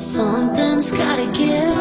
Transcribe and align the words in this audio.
Something's 0.00 0.90
gotta 0.90 1.26
give. 1.26 1.76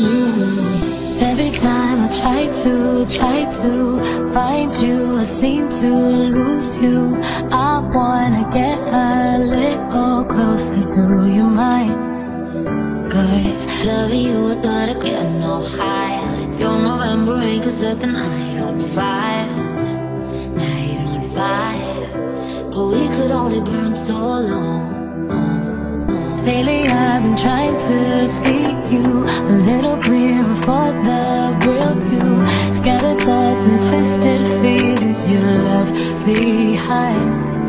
Mm. 0.00 1.20
Every 1.20 1.50
time 1.58 2.04
I 2.04 2.08
try 2.20 2.46
to, 2.62 3.04
try 3.04 3.44
to 3.60 4.32
find 4.32 4.74
you, 4.76 5.18
I 5.18 5.24
seem 5.24 5.68
to 5.68 5.88
lose 5.88 6.78
you. 6.78 7.20
I 7.52 7.80
wanna 7.80 8.48
get 8.50 8.78
a 8.78 9.38
little 9.38 10.24
closer, 10.24 10.82
to 10.94 11.28
you 11.28 11.44
mind? 11.44 12.00
Cause 13.12 13.66
loving 13.84 14.24
you, 14.24 14.52
I 14.52 14.54
thought 14.62 14.88
I 14.88 14.94
could 14.94 15.30
no 15.38 15.66
higher. 15.66 16.58
Your 16.58 16.78
November 16.80 17.34
rain 17.40 17.60
could 17.60 17.72
set 17.72 18.00
the 18.00 18.06
night 18.06 18.58
on 18.58 18.80
fire. 18.80 19.49
burned 23.64 23.96
so 23.96 24.16
long. 24.16 25.00
Lately 26.44 26.88
I've 26.88 27.22
been 27.22 27.36
trying 27.36 27.76
to 27.76 28.28
see 28.28 28.64
you 28.92 29.24
a 29.28 29.56
little 29.70 29.96
clearer 30.02 30.54
for 30.64 30.92
the 31.06 31.22
real 31.66 31.94
you. 32.12 32.72
Scattered 32.72 33.20
thoughts 33.20 33.62
and 33.68 33.80
twisted 33.86 34.40
feelings 34.62 35.26
you 35.28 35.40
left 35.40 35.94
behind. 36.24 37.59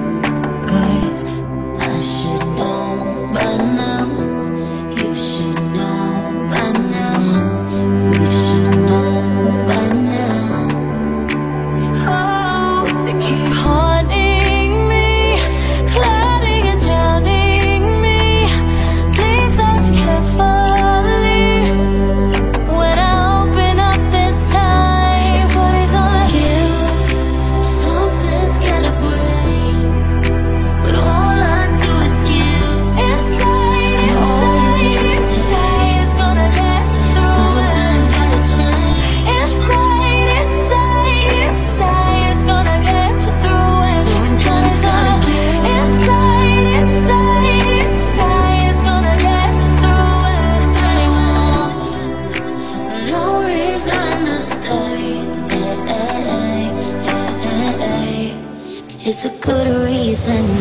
It's 59.03 59.25
a 59.25 59.31
good 59.39 59.67
reason. 59.83 60.60